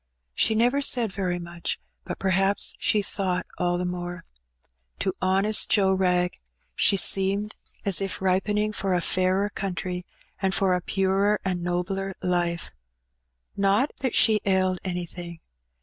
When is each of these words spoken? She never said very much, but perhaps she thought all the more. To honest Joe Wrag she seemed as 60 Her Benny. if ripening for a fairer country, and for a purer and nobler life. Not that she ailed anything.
She 0.33 0.55
never 0.55 0.81
said 0.81 1.11
very 1.11 1.37
much, 1.37 1.79
but 2.05 2.17
perhaps 2.17 2.73
she 2.79 3.03
thought 3.03 3.45
all 3.59 3.77
the 3.77 3.85
more. 3.85 4.25
To 4.97 5.13
honest 5.21 5.69
Joe 5.69 5.93
Wrag 5.93 6.39
she 6.75 6.97
seemed 6.97 7.55
as 7.85 7.97
60 7.97 8.01
Her 8.01 8.01
Benny. 8.01 8.05
if 8.17 8.21
ripening 8.23 8.73
for 8.73 8.95
a 8.95 9.01
fairer 9.01 9.51
country, 9.51 10.07
and 10.41 10.55
for 10.55 10.73
a 10.73 10.81
purer 10.81 11.39
and 11.45 11.61
nobler 11.61 12.15
life. 12.23 12.71
Not 13.55 13.91
that 13.99 14.15
she 14.15 14.41
ailed 14.43 14.79
anything. 14.83 15.39